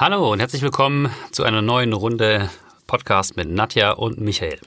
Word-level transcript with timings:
Hallo 0.00 0.32
und 0.32 0.40
herzlich 0.40 0.62
willkommen 0.62 1.10
zu 1.30 1.42
einer 1.44 1.60
neuen 1.60 1.92
Runde 1.92 2.48
Podcast 2.86 3.36
mit 3.36 3.50
Nadja 3.50 3.90
und 3.90 4.18
Michael. 4.18 4.58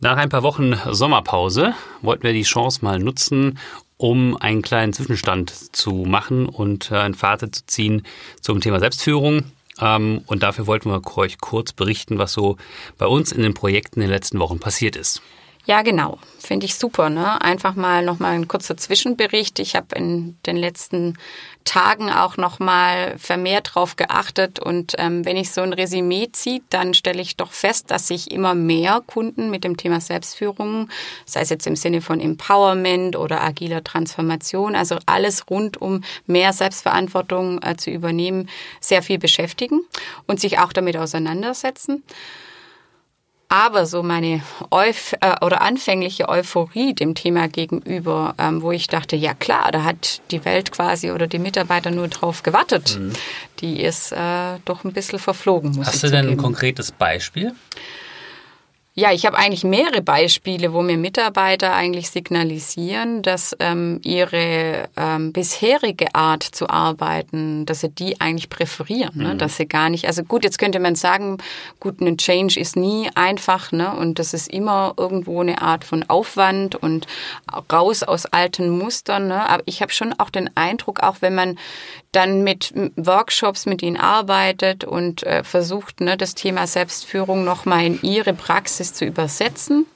Nach 0.00 0.16
ein 0.16 0.28
paar 0.28 0.42
Wochen 0.42 0.74
Sommerpause 0.90 1.72
wollten 2.02 2.24
wir 2.24 2.32
die 2.32 2.42
Chance 2.42 2.80
mal 2.82 2.98
nutzen, 2.98 3.60
um 3.96 4.36
einen 4.36 4.62
kleinen 4.62 4.92
Zwischenstand 4.92 5.52
zu 5.72 5.92
machen 6.04 6.46
und 6.46 6.90
äh, 6.90 6.96
ein 6.96 7.14
Fazit 7.14 7.54
zu 7.54 7.66
ziehen 7.66 8.02
zum 8.40 8.60
Thema 8.60 8.80
Selbstführung. 8.80 9.44
Ähm, 9.80 10.22
und 10.26 10.42
dafür 10.42 10.66
wollten 10.66 10.90
wir 10.90 11.00
euch 11.16 11.38
kurz 11.38 11.72
berichten, 11.72 12.18
was 12.18 12.32
so 12.32 12.56
bei 12.98 13.06
uns 13.06 13.30
in 13.30 13.42
den 13.42 13.54
Projekten 13.54 14.00
in 14.00 14.08
den 14.08 14.10
letzten 14.10 14.40
Wochen 14.40 14.58
passiert 14.58 14.96
ist. 14.96 15.22
Ja, 15.68 15.82
genau. 15.82 16.16
Finde 16.38 16.64
ich 16.64 16.76
super. 16.76 17.10
Ne? 17.10 17.42
Einfach 17.42 17.74
mal 17.74 18.02
nochmal 18.02 18.32
ein 18.32 18.48
kurzer 18.48 18.78
Zwischenbericht. 18.78 19.58
Ich 19.58 19.76
habe 19.76 19.94
in 19.96 20.38
den 20.46 20.56
letzten 20.56 21.18
Tagen 21.64 22.10
auch 22.10 22.38
nochmal 22.38 23.18
vermehrt 23.18 23.74
drauf 23.74 23.96
geachtet. 23.96 24.60
Und 24.60 24.94
ähm, 24.96 25.26
wenn 25.26 25.36
ich 25.36 25.52
so 25.52 25.60
ein 25.60 25.74
Resümee 25.74 26.28
ziehe, 26.32 26.62
dann 26.70 26.94
stelle 26.94 27.20
ich 27.20 27.36
doch 27.36 27.52
fest, 27.52 27.90
dass 27.90 28.06
sich 28.06 28.30
immer 28.30 28.54
mehr 28.54 29.02
Kunden 29.06 29.50
mit 29.50 29.62
dem 29.62 29.76
Thema 29.76 30.00
Selbstführung, 30.00 30.88
sei 31.26 31.42
es 31.42 31.50
jetzt 31.50 31.66
im 31.66 31.76
Sinne 31.76 32.00
von 32.00 32.18
Empowerment 32.18 33.16
oder 33.16 33.42
agiler 33.42 33.84
Transformation, 33.84 34.74
also 34.74 34.96
alles 35.04 35.50
rund 35.50 35.76
um 35.82 36.02
mehr 36.26 36.54
Selbstverantwortung 36.54 37.60
äh, 37.62 37.76
zu 37.76 37.90
übernehmen, 37.90 38.48
sehr 38.80 39.02
viel 39.02 39.18
beschäftigen 39.18 39.82
und 40.26 40.40
sich 40.40 40.60
auch 40.60 40.72
damit 40.72 40.96
auseinandersetzen. 40.96 42.04
Aber 43.50 43.86
so 43.86 44.02
meine 44.02 44.42
Euph 44.70 45.14
äh, 45.20 45.42
oder 45.42 45.62
anfängliche 45.62 46.28
Euphorie 46.28 46.94
dem 46.94 47.14
Thema 47.14 47.48
gegenüber, 47.48 48.34
ähm, 48.38 48.60
wo 48.60 48.72
ich 48.72 48.88
dachte, 48.88 49.16
ja 49.16 49.32
klar, 49.32 49.72
da 49.72 49.84
hat 49.84 50.20
die 50.30 50.44
Welt 50.44 50.70
quasi 50.70 51.10
oder 51.10 51.26
die 51.26 51.38
Mitarbeiter 51.38 51.90
nur 51.90 52.08
drauf 52.08 52.42
gewartet, 52.42 52.98
mhm. 53.00 53.12
die 53.60 53.80
ist 53.80 54.12
äh, 54.12 54.58
doch 54.66 54.84
ein 54.84 54.92
bisschen 54.92 55.18
verflogen. 55.18 55.72
Muss 55.76 55.86
Hast 55.86 56.02
du 56.02 56.10
denn 56.10 56.28
ein 56.28 56.36
konkretes 56.36 56.92
Beispiel? 56.92 57.54
Ja, 58.98 59.12
ich 59.12 59.26
habe 59.26 59.38
eigentlich 59.38 59.62
mehrere 59.62 60.02
Beispiele, 60.02 60.72
wo 60.72 60.82
mir 60.82 60.96
Mitarbeiter 60.96 61.72
eigentlich 61.72 62.10
signalisieren, 62.10 63.22
dass 63.22 63.54
ähm, 63.60 64.00
ihre 64.02 64.88
ähm, 64.96 65.32
bisherige 65.32 66.16
Art 66.16 66.42
zu 66.42 66.68
arbeiten, 66.68 67.64
dass 67.64 67.82
sie 67.82 67.90
die 67.90 68.20
eigentlich 68.20 68.50
präferieren, 68.50 69.16
ne? 69.16 69.34
Mhm. 69.34 69.38
dass 69.38 69.56
sie 69.56 69.68
gar 69.68 69.88
nicht, 69.88 70.08
also 70.08 70.24
gut, 70.24 70.42
jetzt 70.42 70.58
könnte 70.58 70.80
man 70.80 70.96
sagen, 70.96 71.38
gut, 71.78 72.00
ein 72.00 72.16
Change 72.16 72.58
ist 72.58 72.74
nie 72.74 73.08
einfach, 73.14 73.70
ne? 73.70 73.94
Und 73.94 74.18
das 74.18 74.34
ist 74.34 74.48
immer 74.48 74.94
irgendwo 74.96 75.42
eine 75.42 75.62
Art 75.62 75.84
von 75.84 76.02
Aufwand 76.10 76.74
und 76.74 77.06
raus 77.72 78.02
aus 78.02 78.26
alten 78.26 78.68
Mustern, 78.68 79.28
ne? 79.28 79.48
Aber 79.48 79.62
ich 79.66 79.80
habe 79.80 79.92
schon 79.92 80.12
auch 80.18 80.30
den 80.30 80.50
Eindruck, 80.56 81.04
auch 81.04 81.18
wenn 81.20 81.36
man 81.36 81.56
dann 82.10 82.42
mit 82.42 82.72
Workshops 82.96 83.66
mit 83.66 83.82
ihnen 83.82 83.96
arbeitet 83.96 84.82
und 84.82 85.22
äh, 85.22 85.44
versucht, 85.44 86.00
ne, 86.00 86.16
das 86.16 86.34
Thema 86.34 86.66
Selbstführung 86.66 87.44
nochmal 87.44 87.84
in 87.84 88.02
ihre 88.02 88.32
Praxis 88.32 88.87
zu 88.94 89.04
übersetzen 89.04 89.86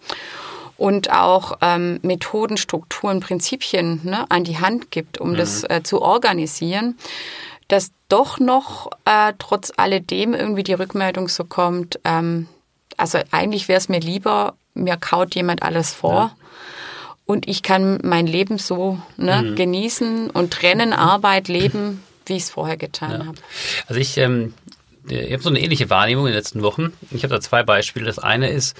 und 0.76 1.12
auch 1.12 1.58
ähm, 1.60 2.00
Methoden, 2.02 2.56
Strukturen, 2.56 3.20
Prinzipien 3.20 4.00
ne, 4.04 4.30
an 4.30 4.44
die 4.44 4.58
Hand 4.58 4.90
gibt, 4.90 5.18
um 5.18 5.30
mhm. 5.30 5.36
das 5.36 5.64
äh, 5.64 5.82
zu 5.84 6.02
organisieren, 6.02 6.98
dass 7.68 7.92
doch 8.08 8.38
noch 8.38 8.90
äh, 9.04 9.32
trotz 9.38 9.72
alledem 9.76 10.34
irgendwie 10.34 10.62
die 10.62 10.74
Rückmeldung 10.74 11.28
so 11.28 11.44
kommt, 11.44 12.00
ähm, 12.04 12.48
also 12.96 13.18
eigentlich 13.30 13.68
wäre 13.68 13.78
es 13.78 13.88
mir 13.88 14.00
lieber, 14.00 14.54
mir 14.74 14.96
kaut 14.96 15.34
jemand 15.34 15.62
alles 15.62 15.92
vor. 15.92 16.12
Ja. 16.12 16.36
Und 17.24 17.48
ich 17.48 17.62
kann 17.62 17.98
mein 18.02 18.26
Leben 18.26 18.58
so 18.58 18.98
ne, 19.16 19.42
mhm. 19.42 19.56
genießen 19.56 20.30
und 20.30 20.52
trennen 20.52 20.92
Arbeit, 20.92 21.48
Leben, 21.48 22.02
wie 22.26 22.36
ich 22.36 22.44
es 22.44 22.50
vorher 22.50 22.76
getan 22.76 23.12
ja. 23.12 23.26
habe. 23.26 23.38
Also 23.86 24.00
ich, 24.00 24.18
ähm, 24.18 24.54
ich 25.08 25.32
habe 25.32 25.42
so 25.42 25.50
eine 25.50 25.60
ähnliche 25.60 25.90
Wahrnehmung 25.90 26.26
in 26.26 26.32
den 26.32 26.38
letzten 26.38 26.62
Wochen. 26.62 26.92
Ich 27.10 27.24
habe 27.24 27.34
da 27.34 27.40
zwei 27.40 27.62
Beispiele. 27.62 28.06
Das 28.06 28.18
eine 28.18 28.50
ist, 28.50 28.76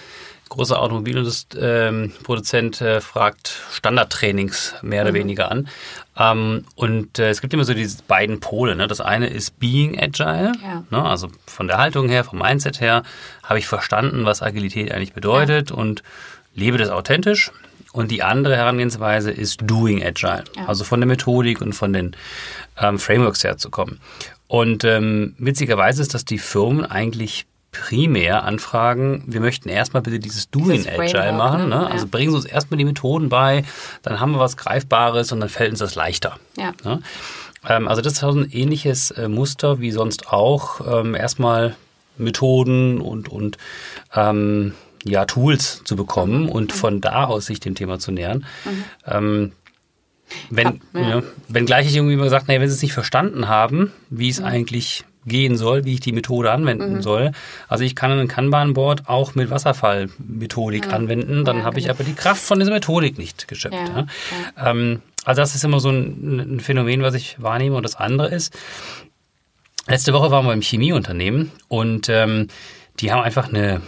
großer 0.52 0.80
Automobilproduzent 0.80 2.82
ähm, 2.82 2.86
äh, 2.86 3.00
fragt 3.00 3.52
Standardtrainings 3.72 4.74
mehr 4.82 5.02
oder 5.02 5.12
mhm. 5.12 5.16
weniger 5.16 5.50
an. 5.50 5.68
Ähm, 6.16 6.64
und 6.74 7.18
äh, 7.18 7.30
es 7.30 7.40
gibt 7.40 7.54
immer 7.54 7.64
so 7.64 7.74
diese 7.74 8.02
beiden 8.06 8.40
Pole. 8.40 8.76
Ne? 8.76 8.86
Das 8.86 9.00
eine 9.00 9.28
ist 9.28 9.58
Being 9.58 9.98
Agile, 9.98 10.52
ja. 10.62 10.84
ne? 10.90 11.02
also 11.02 11.28
von 11.46 11.68
der 11.68 11.78
Haltung 11.78 12.08
her, 12.08 12.24
vom 12.24 12.38
Mindset 12.38 12.80
her, 12.80 13.02
habe 13.42 13.58
ich 13.58 13.66
verstanden, 13.66 14.26
was 14.26 14.42
Agilität 14.42 14.92
eigentlich 14.92 15.14
bedeutet 15.14 15.70
ja. 15.70 15.76
und 15.76 16.02
lebe 16.54 16.76
das 16.76 16.90
authentisch. 16.90 17.50
Und 17.92 18.10
die 18.10 18.22
andere 18.22 18.56
Herangehensweise 18.56 19.30
ist 19.30 19.60
Doing 19.62 20.02
Agile, 20.02 20.44
ja. 20.56 20.66
also 20.66 20.84
von 20.84 21.00
der 21.00 21.06
Methodik 21.06 21.60
und 21.60 21.74
von 21.74 21.92
den 21.92 22.16
ähm, 22.80 22.98
Frameworks 22.98 23.44
herzukommen. 23.44 24.00
Und 24.48 24.84
ähm, 24.84 25.34
witzigerweise 25.38 26.02
ist, 26.02 26.14
dass 26.14 26.24
die 26.24 26.38
Firmen 26.38 26.84
eigentlich 26.84 27.46
primär 27.70 28.44
anfragen, 28.44 29.24
wir 29.26 29.40
möchten 29.40 29.70
erstmal 29.70 30.02
bitte 30.02 30.18
dieses 30.18 30.50
Doing 30.50 30.86
Agile 30.86 31.32
machen. 31.32 31.68
Ne? 31.70 31.80
ne? 31.80 31.90
Also 31.90 32.06
bringen 32.06 32.30
Sie 32.30 32.36
uns 32.36 32.44
erstmal 32.44 32.76
die 32.76 32.84
Methoden 32.84 33.30
bei, 33.30 33.64
dann 34.02 34.20
haben 34.20 34.32
wir 34.32 34.38
was 34.38 34.58
Greifbares 34.58 35.32
und 35.32 35.40
dann 35.40 35.48
fällt 35.48 35.70
uns 35.70 35.78
das 35.78 35.94
leichter. 35.94 36.36
Ja. 36.56 36.72
Ne? 36.84 37.00
Ähm, 37.66 37.88
also 37.88 38.02
das 38.02 38.14
ist 38.14 38.24
also 38.24 38.40
ein 38.40 38.50
ähnliches 38.50 39.10
äh, 39.12 39.28
Muster 39.28 39.80
wie 39.80 39.90
sonst 39.90 40.28
auch. 40.28 40.80
Ähm, 40.86 41.14
erstmal 41.14 41.74
Methoden 42.18 43.00
und, 43.00 43.30
und 43.30 43.56
ähm, 44.14 44.74
ja, 45.04 45.24
Tools 45.24 45.82
zu 45.84 45.96
bekommen 45.96 46.48
und 46.48 46.72
mhm. 46.72 46.76
von 46.76 47.00
da 47.00 47.24
aus 47.24 47.46
sich 47.46 47.60
dem 47.60 47.74
Thema 47.74 47.98
zu 47.98 48.12
nähern. 48.12 48.44
Mhm. 48.64 48.84
Ähm, 49.06 49.52
wenn, 50.50 50.80
ja. 50.94 51.08
Ja, 51.08 51.22
wenn 51.48 51.66
gleich 51.66 51.86
ich 51.86 51.96
irgendwie 51.96 52.14
immer 52.14 52.24
gesagt, 52.24 52.48
naja, 52.48 52.60
wenn 52.60 52.68
sie 52.68 52.76
es 52.76 52.82
nicht 52.82 52.94
verstanden 52.94 53.48
haben, 53.48 53.92
wie 54.08 54.28
es 54.28 54.40
mhm. 54.40 54.46
eigentlich 54.46 55.04
gehen 55.26 55.56
soll, 55.56 55.84
wie 55.84 55.94
ich 55.94 56.00
die 56.00 56.12
Methode 56.12 56.50
anwenden 56.50 56.94
mhm. 56.94 57.02
soll. 57.02 57.32
Also 57.68 57.84
ich 57.84 57.94
kann 57.94 58.10
ein 58.10 58.28
Kanban-Board 58.28 59.08
auch 59.08 59.34
mit 59.34 59.50
Wasserfallmethodik 59.50 60.92
anwenden, 60.92 61.44
dann 61.44 61.58
ja, 61.58 61.64
habe 61.64 61.78
ich 61.78 61.84
genau. 61.84 61.96
aber 61.96 62.04
die 62.04 62.14
Kraft 62.14 62.42
von 62.42 62.58
dieser 62.58 62.72
Methodik 62.72 63.18
nicht 63.18 63.46
geschöpft. 63.46 63.76
Ähm, 64.56 65.00
also 65.24 65.40
das 65.40 65.54
ist 65.54 65.64
immer 65.64 65.78
so 65.78 65.90
ein, 65.90 66.56
ein, 66.56 66.60
Phänomen, 66.60 67.02
was 67.02 67.14
ich 67.14 67.40
wahrnehme. 67.40 67.76
Und 67.76 67.84
das 67.84 67.94
andere 67.94 68.28
ist, 68.28 68.52
letzte 69.86 70.12
Woche 70.12 70.30
waren 70.30 70.44
wir 70.44 70.52
im 70.52 70.62
Chemieunternehmen 70.62 71.52
und 71.68 72.08
ähm, 72.08 72.48
die 72.98 73.12
haben 73.12 73.22
einfach 73.22 73.48
eine 73.48 73.80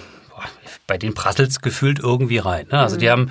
bei 0.86 0.98
denen 0.98 1.14
prasselt 1.14 1.50
es 1.50 1.60
gefühlt 1.60 1.98
irgendwie 1.98 2.38
rein. 2.38 2.66
Ne? 2.70 2.78
Also 2.78 2.96
mhm. 2.96 3.00
die 3.00 3.10
haben 3.10 3.30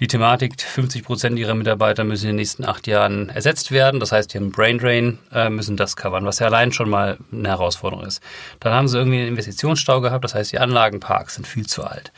die 0.00 0.06
Thematik, 0.06 0.58
50 0.58 1.04
Prozent 1.04 1.38
ihrer 1.38 1.54
Mitarbeiter 1.54 2.04
müssen 2.04 2.24
in 2.24 2.30
den 2.30 2.36
nächsten 2.36 2.64
acht 2.64 2.86
Jahren 2.86 3.28
ersetzt 3.28 3.70
werden. 3.70 4.00
Das 4.00 4.12
heißt, 4.12 4.32
die 4.32 4.38
haben 4.38 4.50
Brain 4.50 4.78
Drain, 4.78 5.18
äh, 5.30 5.50
müssen 5.50 5.76
das 5.76 5.94
covern, 5.94 6.24
was 6.24 6.38
ja 6.38 6.46
allein 6.46 6.72
schon 6.72 6.88
mal 6.88 7.18
eine 7.30 7.48
Herausforderung 7.48 8.06
ist. 8.06 8.22
Dann 8.60 8.72
haben 8.72 8.88
sie 8.88 8.96
irgendwie 8.96 9.18
einen 9.18 9.28
Investitionsstau 9.28 10.00
gehabt, 10.00 10.24
das 10.24 10.34
heißt, 10.34 10.52
die 10.52 10.58
Anlagenparks 10.58 11.34
sind 11.34 11.46
viel 11.46 11.66
zu 11.66 11.84
alt. 11.84 12.12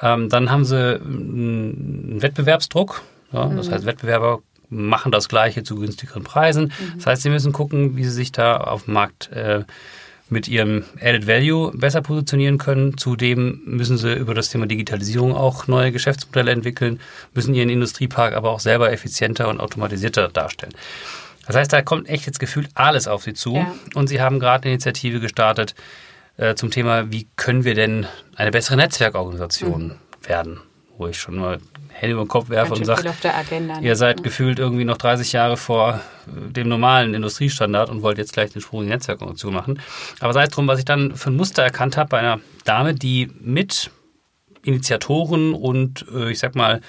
Ähm, 0.00 0.30
dann 0.30 0.50
haben 0.50 0.64
sie 0.64 0.98
einen 0.98 2.22
Wettbewerbsdruck, 2.22 3.02
ja, 3.32 3.44
mhm. 3.44 3.58
das 3.58 3.70
heißt, 3.70 3.84
Wettbewerber 3.84 4.40
machen 4.70 5.12
das 5.12 5.28
Gleiche 5.28 5.62
zu 5.62 5.76
günstigeren 5.76 6.24
Preisen. 6.24 6.72
Mhm. 6.78 6.92
Das 6.96 7.06
heißt, 7.06 7.22
sie 7.22 7.30
müssen 7.30 7.52
gucken, 7.52 7.96
wie 7.96 8.04
sie 8.04 8.10
sich 8.10 8.32
da 8.32 8.56
auf 8.56 8.84
dem 8.84 8.94
Markt 8.94 9.30
äh, 9.32 9.64
mit 10.30 10.48
ihrem 10.48 10.84
Added 11.00 11.26
Value 11.26 11.72
besser 11.74 12.02
positionieren 12.02 12.58
können. 12.58 12.96
Zudem 12.98 13.60
müssen 13.64 13.98
sie 13.98 14.14
über 14.14 14.34
das 14.34 14.50
Thema 14.50 14.66
Digitalisierung 14.66 15.34
auch 15.34 15.66
neue 15.66 15.92
Geschäftsmodelle 15.92 16.50
entwickeln, 16.50 17.00
müssen 17.34 17.54
ihren 17.54 17.70
Industriepark 17.70 18.34
aber 18.34 18.50
auch 18.50 18.60
selber 18.60 18.92
effizienter 18.92 19.48
und 19.48 19.60
automatisierter 19.60 20.28
darstellen. 20.28 20.74
Das 21.46 21.56
heißt, 21.56 21.72
da 21.72 21.80
kommt 21.80 22.08
echt 22.08 22.26
jetzt 22.26 22.40
gefühlt 22.40 22.68
alles 22.74 23.08
auf 23.08 23.22
sie 23.22 23.32
zu. 23.32 23.54
Ja. 23.54 23.74
Und 23.94 24.08
sie 24.08 24.20
haben 24.20 24.38
gerade 24.38 24.64
eine 24.64 24.74
Initiative 24.74 25.18
gestartet 25.18 25.74
äh, 26.36 26.54
zum 26.54 26.70
Thema, 26.70 27.10
wie 27.10 27.26
können 27.36 27.64
wir 27.64 27.74
denn 27.74 28.06
eine 28.36 28.50
bessere 28.50 28.76
Netzwerkorganisation 28.76 29.88
mhm. 29.88 30.28
werden? 30.28 30.60
Wo 30.98 31.06
ich 31.06 31.18
schon 31.18 31.36
mal 31.36 31.58
Hände 31.88 32.14
über 32.14 32.24
den 32.24 32.28
Kopf 32.28 32.48
werfe 32.48 32.74
und 32.74 32.84
sage, 32.84 33.08
ne? 33.50 33.78
ihr 33.80 33.96
seid 33.96 34.22
gefühlt 34.22 34.58
irgendwie 34.58 34.84
noch 34.84 34.98
30 34.98 35.32
Jahre 35.32 35.56
vor 35.56 36.00
äh, 36.26 36.52
dem 36.52 36.68
normalen 36.68 37.14
Industriestandard 37.14 37.90
und 37.90 38.02
wollt 38.02 38.18
jetzt 38.18 38.32
gleich 38.32 38.52
den 38.52 38.62
Sprung 38.62 38.82
in 38.82 38.86
die 38.86 38.92
Netzwerkfunktion 38.92 39.52
machen. 39.52 39.80
Aber 40.20 40.32
sei 40.32 40.44
es 40.44 40.50
drum, 40.50 40.68
was 40.68 40.78
ich 40.78 40.84
dann 40.84 41.16
für 41.16 41.30
ein 41.30 41.36
Muster 41.36 41.62
erkannt 41.62 41.96
habe 41.96 42.10
bei 42.10 42.18
einer 42.18 42.40
Dame, 42.64 42.94
die 42.94 43.30
mit 43.40 43.90
Initiatoren 44.62 45.54
und 45.54 46.06
äh, 46.12 46.30
ich 46.30 46.38
sag 46.38 46.54
mal 46.54 46.80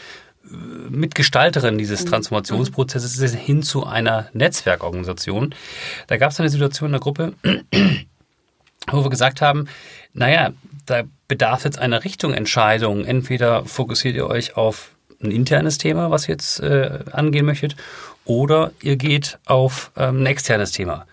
äh, 0.43 0.55
Mitgestalterin 0.89 1.77
dieses 1.77 2.03
mhm. 2.03 2.09
Transformationsprozesses 2.09 3.17
ist 3.17 3.35
hin 3.35 3.63
zu 3.63 3.85
einer 3.85 4.29
Netzwerkorganisation. 4.33 5.55
Da 6.07 6.17
gab 6.17 6.31
es 6.31 6.39
eine 6.39 6.49
Situation 6.49 6.87
in 6.87 6.93
der 6.93 7.01
Gruppe, 7.01 7.33
wo 8.91 9.03
wir 9.03 9.09
gesagt 9.09 9.41
haben, 9.41 9.67
naja, 10.13 10.51
da 10.85 11.03
bedarf 11.27 11.63
jetzt 11.65 11.79
einer 11.79 12.03
Richtungentscheidung. 12.03 13.05
Entweder 13.05 13.65
fokussiert 13.65 14.15
ihr 14.15 14.27
euch 14.27 14.57
auf 14.57 14.91
ein 15.21 15.31
internes 15.31 15.77
Thema, 15.77 16.11
was 16.11 16.27
ihr 16.27 16.33
jetzt 16.33 16.59
äh, 16.59 16.99
angehen 17.11 17.45
möchtet, 17.45 17.75
oder 18.25 18.71
ihr 18.81 18.95
geht 18.95 19.39
auf 19.45 19.91
ähm, 19.97 20.23
ein 20.23 20.25
externes 20.25 20.71
Thema. 20.71 21.05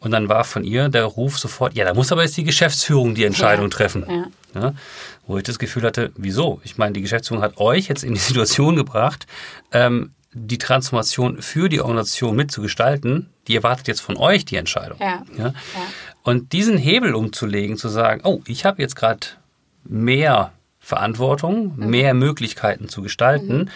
Und 0.00 0.10
dann 0.10 0.28
war 0.28 0.44
von 0.44 0.64
ihr 0.64 0.88
der 0.88 1.04
Ruf 1.04 1.38
sofort, 1.38 1.74
ja, 1.74 1.84
da 1.84 1.94
muss 1.94 2.12
aber 2.12 2.22
jetzt 2.22 2.36
die 2.36 2.44
Geschäftsführung 2.44 3.14
die 3.14 3.24
Entscheidung 3.24 3.66
ja. 3.66 3.70
treffen. 3.70 4.04
Ja. 4.08 4.26
Ja, 4.54 4.72
wo 5.26 5.36
ich 5.36 5.42
das 5.42 5.58
Gefühl 5.58 5.82
hatte, 5.82 6.12
wieso? 6.16 6.60
Ich 6.62 6.78
meine, 6.78 6.92
die 6.92 7.00
Geschäftsführung 7.00 7.42
hat 7.42 7.58
euch 7.58 7.88
jetzt 7.88 8.04
in 8.04 8.14
die 8.14 8.20
Situation 8.20 8.76
gebracht, 8.76 9.26
ähm, 9.72 10.12
die 10.32 10.58
Transformation 10.58 11.40
für 11.42 11.68
die 11.68 11.80
Organisation 11.80 12.36
mitzugestalten. 12.36 13.30
Die 13.46 13.56
erwartet 13.56 13.88
jetzt 13.88 14.00
von 14.00 14.16
euch 14.16 14.44
die 14.44 14.56
Entscheidung. 14.56 14.98
Ja. 15.38 15.54
Und 16.24 16.52
diesen 16.52 16.78
Hebel 16.78 17.14
umzulegen, 17.14 17.76
zu 17.76 17.88
sagen, 17.88 18.22
oh, 18.24 18.40
ich 18.46 18.64
habe 18.64 18.82
jetzt 18.82 18.96
gerade 18.96 19.26
mehr 19.84 20.52
Verantwortung, 20.80 21.74
mhm. 21.76 21.90
mehr 21.90 22.14
Möglichkeiten 22.14 22.88
zu 22.88 23.02
gestalten, 23.02 23.58
mhm. 23.58 23.68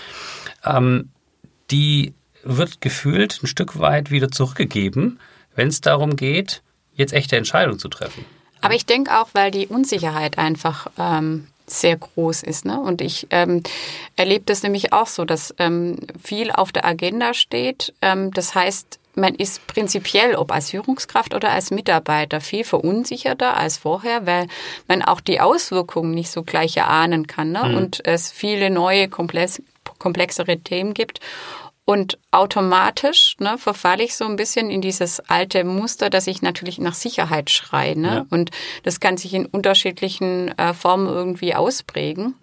ähm, 0.65 1.09
die 1.71 2.15
wird 2.43 2.81
gefühlt 2.81 3.41
ein 3.43 3.47
Stück 3.47 3.79
weit 3.79 4.11
wieder 4.11 4.31
zurückgegeben, 4.31 5.21
wenn 5.55 5.69
es 5.69 5.83
darum 5.83 6.17
geht, 6.17 6.63
jetzt 6.95 7.13
echte 7.13 7.37
Entscheidungen 7.37 7.79
zu 7.79 7.89
treffen. 7.89 8.25
Aber 8.61 8.75
ich 8.75 8.87
denke 8.87 9.19
auch, 9.19 9.29
weil 9.35 9.51
die 9.51 9.67
Unsicherheit 9.67 10.39
einfach 10.39 10.89
ähm, 10.99 11.47
sehr 11.67 11.97
groß 11.97 12.43
ist. 12.43 12.65
Ne? 12.65 12.81
Und 12.81 13.01
ich 13.01 13.27
ähm, 13.31 13.63
erlebe 14.17 14.45
das 14.47 14.63
nämlich 14.63 14.93
auch 14.93 15.07
so, 15.07 15.25
dass 15.25 15.55
ähm, 15.59 15.97
viel 16.23 16.51
auf 16.51 16.73
der 16.73 16.85
Agenda 16.85 17.35
steht. 17.35 17.95
Ähm, 18.01 18.33
das 18.33 18.55
heißt, 18.55 18.99
man 19.19 19.35
ist 19.35 19.67
prinzipiell, 19.67 20.35
ob 20.35 20.53
als 20.53 20.71
Führungskraft 20.71 21.35
oder 21.35 21.51
als 21.51 21.71
Mitarbeiter, 21.71 22.41
viel 22.41 22.65
verunsicherter 22.65 23.57
als 23.57 23.79
vorher, 23.79 24.27
weil 24.27 24.47
man 24.87 25.03
auch 25.03 25.21
die 25.21 25.41
Auswirkungen 25.41 26.13
nicht 26.13 26.31
so 26.31 26.43
gleich 26.43 26.77
erahnen 26.77 27.27
kann 27.27 27.53
ne? 27.53 27.65
Mhm. 27.65 27.77
und 27.77 28.07
es 28.07 28.31
viele 28.31 28.71
neue, 28.71 29.09
komplex, 29.09 29.61
komplexere 29.99 30.59
Themen 30.59 30.95
gibt. 30.95 31.21
Und 31.85 32.19
automatisch 32.33 33.37
ne, 33.39 33.57
verfalle 33.57 34.05
ich 34.05 34.15
so 34.15 34.27
ein 34.27 34.37
bisschen 34.37 34.69
in 34.69 34.83
dieses 34.83 35.21
alte 35.21 35.65
Muster, 35.65 36.11
dass 36.11 36.27
ich 36.27 36.43
natürlich 36.43 36.79
nach 36.79 36.93
Sicherheit 36.93 37.49
schreie. 37.49 37.99
Ne? 37.99 38.09
Ja. 38.09 38.27
Und 38.29 38.51
das 38.83 39.01
kann 39.01 39.17
sich 39.17 39.33
in 39.33 39.47
unterschiedlichen 39.47 40.49
äh, 40.59 40.75
Formen 40.75 41.07
irgendwie 41.07 41.55
ausprägen. 41.55 42.35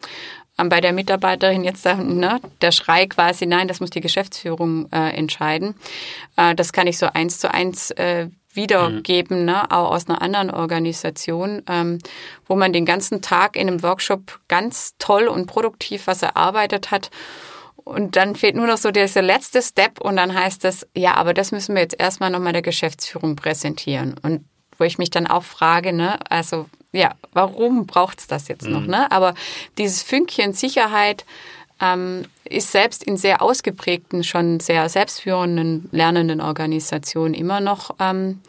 Ähm, 0.58 0.70
bei 0.70 0.82
der 0.82 0.94
Mitarbeiterin 0.94 1.64
jetzt 1.64 1.86
ne, 1.86 2.40
der 2.62 2.72
Schrei 2.72 3.08
quasi, 3.08 3.46
nein, 3.46 3.68
das 3.68 3.80
muss 3.80 3.90
die 3.90 4.02
Geschäftsführung 4.02 4.92
äh, 4.92 5.10
entscheiden. 5.16 5.76
Äh, 6.38 6.56
das 6.56 6.74
kann 6.74 6.88
ich 6.88 6.98
so 6.98 7.08
eins 7.08 7.40
zu 7.40 7.54
eins 7.54 7.92
äh, 7.92 8.28
wiedergeben, 8.54 9.40
mhm. 9.40 9.46
ne, 9.46 9.72
auch 9.72 9.92
aus 9.92 10.08
einer 10.08 10.22
anderen 10.22 10.50
Organisation, 10.50 11.64
ähm, 11.68 12.00
wo 12.48 12.56
man 12.56 12.74
den 12.74 12.86
ganzen 12.86 13.22
Tag 13.22 13.56
in 13.56 13.68
einem 13.68 13.84
Workshop 13.84 14.40
ganz 14.48 14.94
toll 14.98 15.28
und 15.28 15.46
produktiv 15.46 16.08
was 16.08 16.22
erarbeitet 16.22 16.92
hat 16.92 17.12
und 17.86 18.16
dann 18.16 18.36
fehlt 18.36 18.56
nur 18.56 18.66
noch 18.66 18.78
so 18.78 18.90
dieser 18.90 19.22
letzte 19.22 19.62
Step 19.62 20.02
und 20.02 20.18
dann 20.18 20.34
heißt 20.34 20.66
es, 20.66 20.88
ja, 20.96 21.14
aber 21.16 21.36
das 21.36 21.52
müssen 21.52 21.76
wir 21.76 21.84
jetzt 21.84 22.00
erstmal 22.00 22.32
nochmal 22.32 22.52
der 22.52 22.64
Geschäftsführung 22.64 23.36
präsentieren. 23.36 24.16
Und 24.24 24.44
wo 24.78 24.84
ich 24.84 24.98
mich 24.98 25.10
dann 25.10 25.28
auch 25.28 25.44
frage, 25.44 25.94
ne, 25.94 26.20
also 26.30 26.68
ja, 26.92 27.14
warum 27.34 27.86
braucht's 27.86 28.28
das 28.28 28.48
jetzt 28.48 28.66
mhm. 28.66 28.72
noch? 28.72 28.86
Ne? 28.88 29.12
Aber 29.12 29.34
dieses 29.78 30.02
Fünkchen 30.02 30.54
Sicherheit 30.54 31.26
ähm, 31.82 32.26
ist 32.46 32.72
selbst 32.72 33.04
in 33.04 33.18
sehr 33.18 33.42
ausgeprägten, 33.42 34.24
schon 34.24 34.60
sehr 34.60 34.88
selbstführenden, 34.88 35.90
lernenden 35.92 36.42
Organisationen 36.42 37.34
immer 37.34 37.60
noch, 37.60 37.96
ähm, 38.00 38.40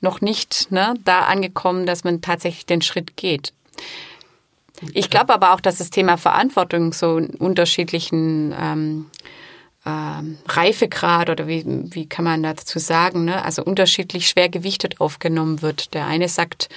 noch 0.00 0.20
nicht 0.20 0.70
ne, 0.70 0.94
da 1.04 1.20
angekommen, 1.20 1.86
dass 1.86 2.04
man 2.04 2.20
tatsächlich 2.20 2.66
den 2.66 2.82
Schritt 2.82 3.16
geht. 3.16 3.52
Ich 4.92 5.08
glaube 5.08 5.32
aber 5.32 5.52
auch, 5.54 5.60
dass 5.60 5.78
das 5.78 5.90
Thema 5.90 6.16
Verantwortung 6.16 6.92
so 6.92 7.18
in 7.18 7.30
unterschiedlichen 7.30 8.54
ähm, 8.58 9.06
ähm, 9.86 10.38
Reifegrad 10.48 11.30
oder 11.30 11.46
wie, 11.46 11.64
wie 11.66 12.08
kann 12.08 12.24
man 12.24 12.42
dazu 12.42 12.78
sagen, 12.78 13.24
ne? 13.24 13.44
also 13.44 13.62
unterschiedlich 13.62 14.28
schwer 14.28 14.48
gewichtet 14.48 15.00
aufgenommen 15.00 15.62
wird. 15.62 15.94
Der 15.94 16.06
eine 16.06 16.28
sagt, 16.28 16.68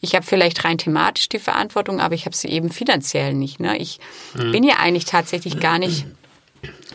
ich 0.00 0.14
habe 0.14 0.24
vielleicht 0.24 0.64
rein 0.64 0.78
thematisch 0.78 1.28
die 1.28 1.38
Verantwortung, 1.38 2.00
aber 2.00 2.14
ich 2.14 2.26
habe 2.26 2.36
sie 2.36 2.48
eben 2.48 2.70
finanziell 2.70 3.34
nicht. 3.34 3.60
Ne? 3.60 3.76
Ich 3.78 3.98
mhm. 4.34 4.52
bin 4.52 4.64
ja 4.64 4.76
eigentlich 4.76 5.06
tatsächlich 5.06 5.60
gar 5.60 5.78
nicht 5.78 6.06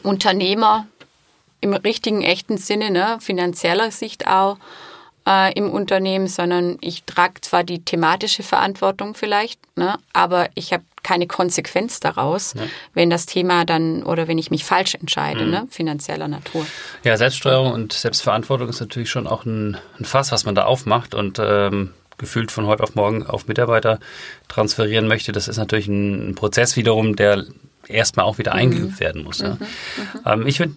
Unternehmer 0.03 0.87
im 1.61 1.73
richtigen, 1.73 2.21
echten 2.21 2.57
Sinne, 2.57 2.89
ne? 2.91 3.17
finanzieller 3.19 3.91
Sicht 3.91 4.27
auch 4.27 4.57
äh, 5.29 5.53
im 5.53 5.69
Unternehmen, 5.71 6.27
sondern 6.27 6.77
ich 6.81 7.03
trage 7.03 7.41
zwar 7.41 7.63
die 7.63 7.83
thematische 7.83 8.43
Verantwortung 8.43 9.13
vielleicht, 9.13 9.59
ne, 9.77 9.97
aber 10.11 10.49
ich 10.55 10.73
habe 10.73 10.83
keine 11.03 11.27
Konsequenz 11.27 11.99
daraus, 11.99 12.53
ja. 12.53 12.63
wenn 12.93 13.09
das 13.09 13.25
Thema 13.25 13.65
dann 13.65 14.03
oder 14.03 14.27
wenn 14.27 14.37
ich 14.37 14.51
mich 14.51 14.63
falsch 14.63 14.95
entscheide, 14.95 15.45
mhm. 15.45 15.51
ne, 15.51 15.67
finanzieller 15.69 16.27
Natur. 16.27 16.65
Ja, 17.03 17.17
Selbststeuerung 17.17 17.71
und 17.71 17.93
Selbstverantwortung 17.93 18.69
ist 18.69 18.79
natürlich 18.79 19.09
schon 19.09 19.27
auch 19.27 19.45
ein, 19.45 19.77
ein 19.99 20.05
Fass, 20.05 20.31
was 20.31 20.45
man 20.45 20.55
da 20.55 20.65
aufmacht 20.65 21.13
und 21.13 21.39
ähm, 21.39 21.93
gefühlt 22.17 22.51
von 22.51 22.67
heute 22.67 22.83
auf 22.83 22.95
morgen 22.95 23.25
auf 23.25 23.47
Mitarbeiter 23.47 23.99
transferieren 24.47 25.07
möchte. 25.07 25.31
Das 25.31 25.47
ist 25.47 25.57
natürlich 25.57 25.87
ein, 25.87 26.29
ein 26.29 26.35
Prozess 26.35 26.75
wiederum, 26.75 27.15
der 27.15 27.45
erstmal 27.87 28.25
auch 28.25 28.37
wieder 28.37 28.53
mhm. 28.53 28.59
eingeübt 28.59 28.99
werden 28.99 29.23
muss. 29.23 29.39
Ja. 29.39 29.55
Mhm. 29.55 29.57
Ähm, 30.25 30.47
ich 30.47 30.59
würde 30.59 30.73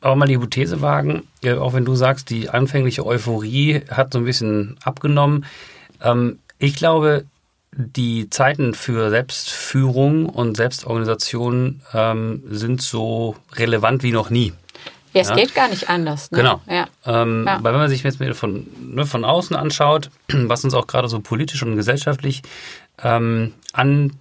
aber 0.00 0.16
mal 0.16 0.26
die 0.26 0.34
Hypothese 0.34 0.82
wagen, 0.82 1.28
auch 1.60 1.74
wenn 1.74 1.84
du 1.84 1.94
sagst, 1.94 2.28
die 2.28 2.50
anfängliche 2.50 3.06
Euphorie 3.06 3.82
hat 3.88 4.12
so 4.12 4.18
ein 4.18 4.24
bisschen 4.24 4.76
abgenommen. 4.82 5.44
Ähm, 6.02 6.40
ich 6.58 6.74
glaube, 6.74 7.24
die 7.72 8.28
Zeiten 8.28 8.74
für 8.74 9.10
Selbstführung 9.10 10.26
und 10.28 10.56
Selbstorganisation 10.56 11.80
ähm, 11.94 12.42
sind 12.46 12.82
so 12.82 13.36
relevant 13.54 14.02
wie 14.02 14.12
noch 14.12 14.30
nie. 14.30 14.52
Ja, 15.14 15.20
es 15.20 15.28
ja. 15.28 15.34
geht 15.34 15.54
gar 15.54 15.68
nicht 15.68 15.88
anders. 15.90 16.30
Ne? 16.30 16.38
Genau. 16.38 16.60
Ja. 16.68 16.86
Ähm, 17.04 17.44
ja. 17.46 17.58
Weil 17.62 17.72
wenn 17.72 17.80
man 17.80 17.88
sich 17.88 18.02
jetzt 18.02 18.18
von, 18.34 18.66
ne, 18.80 19.04
von 19.04 19.24
außen 19.24 19.54
anschaut, 19.56 20.10
was 20.28 20.64
uns 20.64 20.74
auch 20.74 20.86
gerade 20.86 21.08
so 21.08 21.20
politisch 21.20 21.62
und 21.62 21.76
gesellschaftlich 21.76 22.42
ähm, 23.02 23.54
an 23.72 24.12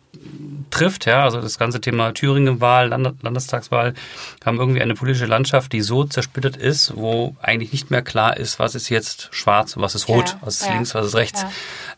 trifft, 0.69 1.05
ja, 1.05 1.23
also 1.23 1.41
das 1.41 1.57
ganze 1.57 1.81
Thema 1.81 2.13
Thüringen-Wahl, 2.13 2.89
Land 2.89 3.23
Landestagswahl, 3.23 3.93
haben 4.45 4.59
irgendwie 4.59 4.81
eine 4.81 4.93
politische 4.93 5.25
Landschaft, 5.25 5.73
die 5.73 5.81
so 5.81 6.03
zersplittert 6.03 6.57
ist, 6.57 6.95
wo 6.95 7.35
eigentlich 7.41 7.71
nicht 7.71 7.91
mehr 7.91 8.01
klar 8.01 8.37
ist, 8.37 8.59
was 8.59 8.75
ist 8.75 8.89
jetzt 8.89 9.29
schwarz, 9.31 9.77
was 9.77 9.95
ist 9.95 10.07
rot, 10.07 10.29
ja, 10.29 10.37
was 10.41 10.61
ist 10.61 10.67
ja, 10.67 10.73
links, 10.73 10.95
was 10.95 11.07
ist 11.07 11.15
rechts. 11.15 11.41
Ja. 11.41 11.51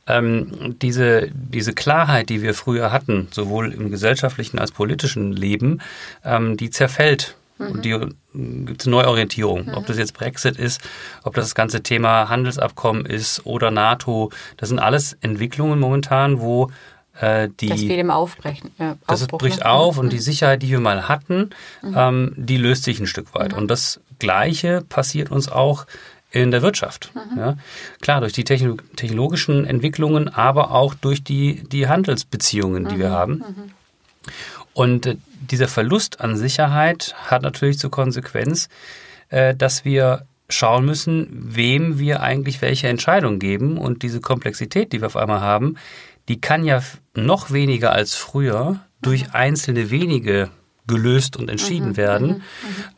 Ähm, 0.07 0.75
diese, 0.81 1.29
diese 1.33 1.73
Klarheit, 1.73 2.29
die 2.29 2.41
wir 2.41 2.53
früher 2.53 2.91
hatten, 2.91 3.27
sowohl 3.31 3.71
im 3.73 3.91
gesellschaftlichen 3.91 4.59
als 4.59 4.71
politischen 4.71 5.31
Leben, 5.31 5.81
ähm, 6.23 6.57
die 6.57 6.69
zerfällt. 6.69 7.35
Mhm. 7.57 7.67
Und 7.67 7.85
die 7.85 8.07
gibt 8.33 8.81
es 8.81 8.87
Neuorientierung. 8.87 9.65
Mhm. 9.65 9.73
Ob 9.75 9.85
das 9.85 9.97
jetzt 9.97 10.13
Brexit 10.13 10.57
ist, 10.57 10.81
ob 11.23 11.35
das 11.35 11.45
das 11.45 11.55
ganze 11.55 11.83
Thema 11.83 12.29
Handelsabkommen 12.29 13.05
ist 13.05 13.45
oder 13.45 13.71
NATO, 13.71 14.31
das 14.57 14.69
sind 14.69 14.79
alles 14.79 15.17
Entwicklungen 15.21 15.79
momentan, 15.79 16.39
wo 16.39 16.71
äh, 17.19 17.49
die, 17.59 17.69
das 17.69 17.81
will 17.81 17.99
im 17.99 18.09
Aufbrechen. 18.09 18.71
Ja, 18.79 18.97
das 19.07 19.23
Aufbruch, 19.23 19.39
bricht 19.39 19.59
ne? 19.59 19.69
auf 19.69 19.97
und 19.97 20.09
die 20.09 20.17
mhm. 20.17 20.21
Sicherheit, 20.21 20.61
die 20.63 20.69
wir 20.69 20.79
mal 20.79 21.07
hatten, 21.07 21.51
mhm. 21.81 21.95
ähm, 21.95 22.33
die 22.35 22.57
löst 22.57 22.83
sich 22.83 22.99
ein 22.99 23.07
Stück 23.07 23.33
weit. 23.35 23.51
Mhm. 23.51 23.59
Und 23.59 23.67
das 23.67 23.99
Gleiche 24.19 24.81
passiert 24.87 25.29
uns 25.31 25.49
auch 25.49 25.85
in 26.31 26.49
der 26.49 26.63
Wirtschaft. 26.63 27.11
Mhm. 27.13 27.37
Ja, 27.37 27.57
klar, 28.01 28.21
durch 28.21 28.33
die 28.33 28.43
technologischen 28.43 29.65
Entwicklungen, 29.65 30.29
aber 30.29 30.71
auch 30.71 30.95
durch 30.95 31.23
die, 31.23 31.63
die 31.71 31.87
Handelsbeziehungen, 31.87 32.87
die 32.87 32.97
wir 32.97 33.09
mhm. 33.09 33.13
haben. 33.13 33.33
Mhm. 33.33 33.71
Und 34.73 35.05
äh, 35.05 35.17
dieser 35.51 35.67
Verlust 35.67 36.21
an 36.21 36.35
Sicherheit 36.35 37.15
hat 37.25 37.41
natürlich 37.41 37.79
zur 37.79 37.91
Konsequenz, 37.91 38.69
äh, 39.29 39.55
dass 39.55 39.85
wir 39.85 40.25
schauen 40.49 40.85
müssen, 40.85 41.27
wem 41.31 41.99
wir 41.99 42.21
eigentlich 42.21 42.61
welche 42.61 42.87
Entscheidung 42.87 43.39
geben 43.39 43.77
und 43.77 44.03
diese 44.03 44.21
Komplexität, 44.21 44.93
die 44.93 45.01
wir 45.01 45.07
auf 45.07 45.17
einmal 45.17 45.41
haben, 45.41 45.75
die 46.27 46.39
kann 46.39 46.65
ja 46.65 46.81
noch 47.15 47.51
weniger 47.51 47.91
als 47.91 48.15
früher 48.15 48.79
durch 49.01 49.27
mhm. 49.27 49.29
einzelne 49.33 49.89
wenige 49.89 50.49
gelöst 50.85 51.37
und 51.37 51.49
entschieden 51.49 51.89
mhm, 51.89 51.97
werden, 51.97 52.27
mhm, 52.27 52.33
mhm, 52.35 52.41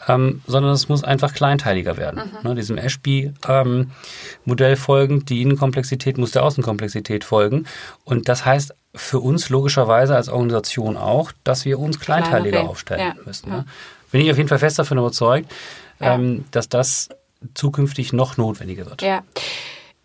ähm, 0.07 0.41
sondern 0.47 0.73
es 0.73 0.89
muss 0.89 1.03
einfach 1.03 1.33
kleinteiliger 1.33 1.97
werden. 1.97 2.31
Mhm. 2.41 2.49
Ne, 2.49 2.55
diesem 2.55 2.77
Ashby-Modell 2.77 4.71
ähm, 4.71 4.77
folgend, 4.77 5.29
die 5.29 5.41
Innenkomplexität 5.41 6.17
muss 6.17 6.31
der 6.31 6.43
Außenkomplexität 6.43 7.23
folgen. 7.23 7.65
Und 8.03 8.27
das 8.27 8.43
heißt 8.45 8.73
für 8.95 9.19
uns 9.19 9.49
logischerweise 9.49 10.15
als 10.15 10.29
Organisation 10.29 10.97
auch, 10.97 11.31
dass 11.43 11.65
wir 11.65 11.79
uns 11.79 11.99
kleinteiliger 11.99 12.57
Kleine, 12.57 12.69
aufstellen 12.69 13.13
ja, 13.17 13.23
müssen. 13.25 13.49
Ne? 13.49 13.65
Bin 14.11 14.21
ich 14.21 14.31
auf 14.31 14.37
jeden 14.37 14.49
Fall 14.49 14.59
fest 14.59 14.79
davon 14.79 14.97
überzeugt, 14.97 15.51
ähm, 15.99 16.45
dass 16.51 16.69
das 16.69 17.09
zukünftig 17.53 18.13
noch 18.13 18.37
notwendiger 18.37 18.85
wird. 18.85 19.01
Ja. 19.01 19.23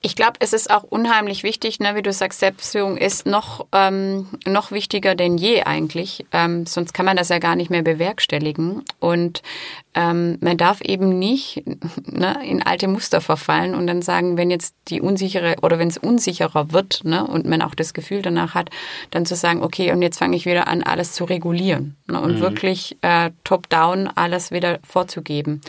Ich 0.02 0.16
glaube, 0.16 0.35
es 0.38 0.54
ist 0.54 0.70
auch 0.70 0.82
unheimlich 0.82 1.42
wichtig, 1.42 1.78
ne, 1.78 1.94
wie 1.94 2.00
du 2.00 2.11
sagst, 2.11 2.40
Selbstführung 2.40 2.97
ist 2.97 3.26
noch, 3.26 3.66
ähm, 3.73 4.28
noch 4.47 4.73
wichtiger 4.73 5.14
denn 5.14 5.37
je 5.37 5.62
eigentlich. 5.64 6.25
Ähm, 6.32 6.64
sonst 6.64 6.94
kann 6.94 7.04
man 7.04 7.18
das 7.18 7.28
ja 7.28 7.38
gar 7.38 7.54
nicht 7.54 7.70
mehr 7.70 7.82
bewerkstelligen. 7.82 8.82
Und 8.99 9.42
ähm, 9.94 10.38
man 10.40 10.56
darf 10.56 10.80
eben 10.82 11.18
nicht 11.18 11.64
ne, 12.06 12.38
in 12.47 12.62
alte 12.62 12.87
Muster 12.87 13.20
verfallen 13.20 13.75
und 13.75 13.88
dann 13.88 14.02
sagen, 14.02 14.37
wenn 14.37 14.50
jetzt 14.50 14.75
die 14.88 15.00
unsichere 15.00 15.56
oder 15.62 15.80
wenn 15.80 15.88
es 15.88 15.99
unsicherer 15.99 16.73
wird 16.73 17.02
ne, 17.04 17.26
und 17.26 17.47
man 17.47 17.61
auch 17.61 17.75
das 17.75 17.92
Gefühl 17.92 18.23
danach 18.23 18.54
hat, 18.54 18.70
dann 19.11 19.26
zu 19.26 19.35
sagen, 19.35 19.62
okay, 19.62 19.90
und 19.90 20.00
jetzt 20.02 20.18
fange 20.18 20.37
ich 20.37 20.47
wieder 20.47 20.68
an, 20.68 20.85
alles 20.85 21.12
zu 21.12 21.25
regulieren 21.25 21.97
ne, 22.06 22.20
und 22.20 22.37
mhm. 22.37 22.40
wirklich 22.40 22.99
äh, 23.02 23.30
top-down 23.42 24.09
alles 24.14 24.52
wieder 24.52 24.78
vorzugeben. 24.85 25.61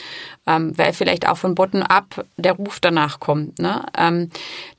Ähm, 0.46 0.78
weil 0.78 0.94
vielleicht 0.94 1.28
auch 1.28 1.38
von 1.38 1.56
bottom-up 1.56 2.26
der 2.38 2.54
Ruf 2.54 2.80
danach 2.80 3.20
kommt. 3.20 3.60
Ne? 3.60 3.86
Ähm, 3.98 4.30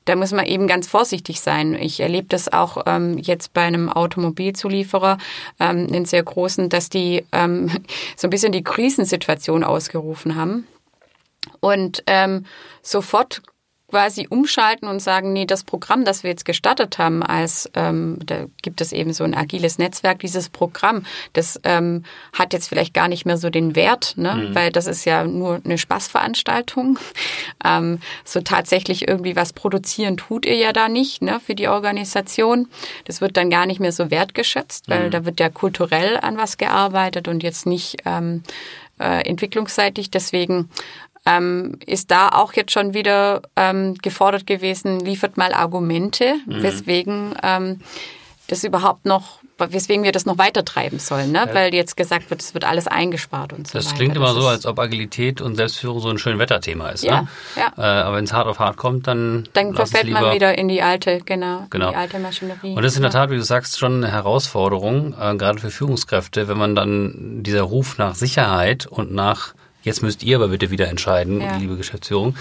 da 0.05 0.15
muss 0.15 0.33
man 0.33 0.45
eben 0.45 0.67
ganz 0.67 0.87
vorsichtig 0.87 1.39
sein. 1.39 1.75
Ich 1.75 2.01
erlebe 2.01 2.27
das 2.27 2.51
auch 2.51 2.83
ähm, 2.85 3.17
jetzt 3.17 3.53
bei 3.53 3.61
einem 3.61 3.89
Automobilzulieferer, 3.89 5.17
ähm, 5.59 5.87
einen 5.87 6.05
sehr 6.05 6.23
großen, 6.23 6.67
dass 6.67 6.89
die 6.89 7.23
ähm, 7.31 7.69
so 8.17 8.27
ein 8.27 8.29
bisschen 8.29 8.51
die 8.51 8.63
Krisensituation 8.63 9.32
ausgerufen 9.63 10.35
haben 10.35 10.67
und 11.59 12.03
ähm, 12.07 12.45
sofort 12.81 13.41
quasi 13.93 14.25
umschalten 14.27 14.87
und 14.87 15.01
sagen, 15.01 15.33
nee, 15.33 15.45
das 15.45 15.63
Programm, 15.63 16.03
das 16.03 16.23
wir 16.23 16.31
jetzt 16.31 16.45
gestartet 16.45 16.97
haben, 16.97 17.21
als 17.21 17.69
ähm, 17.75 18.17
da 18.25 18.47
gibt 18.63 18.81
es 18.81 18.91
eben 18.91 19.13
so 19.13 19.23
ein 19.23 19.35
agiles 19.35 19.77
Netzwerk, 19.77 20.17
dieses 20.17 20.49
Programm, 20.49 21.05
das 21.33 21.59
ähm, 21.63 22.03
hat 22.33 22.53
jetzt 22.53 22.69
vielleicht 22.69 22.95
gar 22.95 23.07
nicht 23.07 23.27
mehr 23.27 23.37
so 23.37 23.51
den 23.51 23.75
Wert, 23.75 24.15
ne? 24.17 24.33
Mhm. 24.33 24.55
weil 24.55 24.71
das 24.71 24.87
ist 24.87 25.05
ja 25.05 25.25
nur 25.25 25.61
eine 25.63 25.77
Spaßveranstaltung. 25.77 26.97
Ähm, 27.65 27.99
so 28.25 28.41
tatsächlich 28.41 29.07
irgendwie 29.07 29.37
was 29.37 29.53
produzieren 29.53 30.17
tut 30.17 30.45
ihr 30.45 30.55
ja 30.55 30.73
da 30.73 30.89
nicht 30.89 31.21
ne, 31.21 31.39
für 31.39 31.55
die 31.55 31.69
Organisation. 31.69 32.67
Das 33.05 33.21
wird 33.21 33.37
dann 33.37 33.49
gar 33.49 33.65
nicht 33.65 33.79
mehr 33.79 33.93
so 33.93 34.11
wertgeschätzt, 34.11 34.89
weil 34.89 35.05
mhm. 35.05 35.11
da 35.11 35.25
wird 35.25 35.39
ja 35.39 35.49
kulturell 35.49 36.17
an 36.17 36.35
was 36.35 36.57
gearbeitet 36.57 37.29
und 37.29 37.41
jetzt 37.41 37.65
nicht 37.65 37.97
ähm, 38.05 38.43
äh, 39.03 39.27
entwicklungsseitig. 39.27 40.09
Deswegen 40.09 40.69
ähm, 41.25 41.77
ist 41.85 42.11
da 42.11 42.29
auch 42.29 42.53
jetzt 42.53 42.71
schon 42.71 42.93
wieder 42.93 43.41
ähm, 43.55 43.95
gefordert 44.01 44.47
gewesen, 44.47 44.99
liefert 44.99 45.37
mal 45.37 45.53
Argumente, 45.53 46.35
mhm. 46.45 46.63
weswegen 46.63 47.35
ähm, 47.43 47.81
das 48.47 48.63
überhaupt 48.63 49.05
noch, 49.05 49.39
weswegen 49.57 50.03
wir 50.03 50.11
das 50.11 50.25
noch 50.25 50.37
weiter 50.37 50.65
treiben 50.65 50.99
sollen, 50.99 51.31
ne? 51.31 51.45
Ja. 51.47 51.53
weil 51.53 51.73
jetzt 51.73 51.95
gesagt 51.95 52.29
wird, 52.29 52.41
es 52.41 52.53
wird 52.53 52.65
alles 52.65 52.87
eingespart 52.87 53.53
und 53.53 53.67
so 53.67 53.77
das 53.77 53.87
weiter. 53.87 53.97
Klingt 53.97 54.15
immer 54.15 54.33
so, 54.33 54.47
als 54.47 54.65
ob 54.65 54.79
Agilität 54.79 55.41
und 55.41 55.55
Selbstführung 55.55 55.99
so 55.99 56.09
ein 56.09 56.17
schön 56.17 56.39
Wetterthema 56.39 56.89
ist. 56.89 57.03
Ja, 57.03 57.21
ne? 57.21 57.27
ja. 57.55 57.73
Äh, 57.77 58.03
aber 58.03 58.17
wenn 58.17 58.25
es 58.25 58.33
hart 58.33 58.47
auf 58.47 58.59
hart 58.59 58.77
kommt, 58.77 59.07
dann 59.07 59.47
dann 59.53 59.73
verfällt 59.75 60.09
man 60.09 60.33
wieder 60.33 60.57
in 60.57 60.67
die 60.67 60.81
alte, 60.81 61.21
genau, 61.25 61.67
genau. 61.69 61.91
die 61.91 61.95
alte 61.95 62.19
Maschinerie. 62.19 62.75
Und 62.75 62.83
das 62.83 62.93
ist 62.93 62.97
in 62.97 63.03
der 63.03 63.11
Tat, 63.11 63.29
wie 63.29 63.35
du 63.35 63.43
sagst, 63.43 63.77
schon 63.77 64.03
eine 64.03 64.11
Herausforderung, 64.11 65.13
äh, 65.19 65.35
gerade 65.35 65.59
für 65.59 65.69
Führungskräfte, 65.69 66.47
wenn 66.47 66.57
man 66.57 66.75
dann 66.75 67.43
dieser 67.43 67.63
Ruf 67.63 67.97
nach 67.97 68.15
Sicherheit 68.15 68.85
und 68.87 69.13
nach 69.13 69.53
jetzt 69.83 70.01
müsst 70.01 70.23
ihr 70.23 70.37
aber 70.37 70.47
bitte 70.47 70.71
wieder 70.71 70.87
entscheiden, 70.87 71.41
ja. 71.41 71.57
liebe 71.57 71.75
Geschäftsführung, 71.75 72.35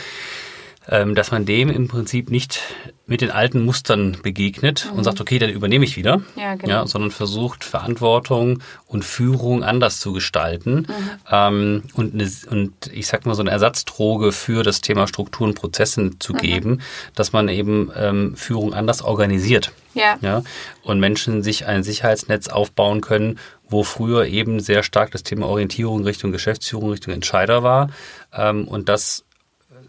dass 0.86 1.30
man 1.30 1.44
dem 1.44 1.70
im 1.70 1.88
Prinzip 1.88 2.30
nicht 2.30 2.60
mit 3.06 3.20
den 3.20 3.30
alten 3.30 3.64
Mustern 3.64 4.16
begegnet 4.22 4.88
mhm. 4.90 4.98
und 4.98 5.04
sagt, 5.04 5.20
okay, 5.20 5.38
dann 5.38 5.50
übernehme 5.50 5.84
ich 5.84 5.96
wieder, 5.96 6.22
ja, 6.34 6.54
genau. 6.54 6.72
ja, 6.72 6.86
sondern 6.86 7.10
versucht 7.10 7.62
Verantwortung 7.62 8.60
und 8.86 9.04
Führung 9.04 9.64
anders 9.64 10.00
zu 10.00 10.12
gestalten 10.12 10.86
mhm. 10.88 11.10
ähm, 11.30 11.82
und, 11.94 12.14
eine, 12.14 12.30
und 12.50 12.72
ich 12.92 13.06
sag 13.06 13.26
mal 13.26 13.34
so 13.34 13.42
eine 13.42 13.50
Ersatzdroge 13.50 14.32
für 14.32 14.62
das 14.62 14.80
Thema 14.80 15.06
Strukturen 15.06 15.50
und 15.50 15.56
Prozesse 15.56 16.18
zu 16.18 16.32
mhm. 16.32 16.38
geben, 16.38 16.80
dass 17.14 17.32
man 17.32 17.48
eben 17.48 17.90
ähm, 17.96 18.34
Führung 18.34 18.72
anders 18.72 19.02
organisiert. 19.02 19.72
Ja. 19.94 20.16
ja. 20.22 20.42
Und 20.82 21.00
Menschen 21.00 21.42
sich 21.42 21.66
ein 21.66 21.82
Sicherheitsnetz 21.82 22.48
aufbauen 22.48 23.02
können, 23.02 23.38
wo 23.68 23.82
früher 23.82 24.26
eben 24.26 24.60
sehr 24.60 24.82
stark 24.82 25.10
das 25.10 25.22
Thema 25.22 25.46
Orientierung 25.46 26.04
Richtung 26.04 26.32
Geschäftsführung, 26.32 26.90
Richtung 26.90 27.12
Entscheider 27.12 27.62
war 27.62 27.90
ähm, 28.32 28.66
und 28.66 28.88
das 28.88 29.24